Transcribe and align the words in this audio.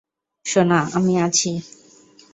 সোনা, 0.45 0.79
আমি 0.97 1.13
আছি! 1.25 1.51